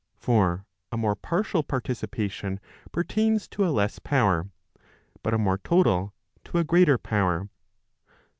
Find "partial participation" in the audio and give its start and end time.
1.15-2.59